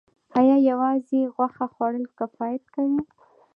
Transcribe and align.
ایا 0.39 0.55
یوازې 0.69 1.19
غوښه 1.35 1.65
خوړل 1.73 2.05
کفایت 2.17 2.63
کوي 2.75 3.01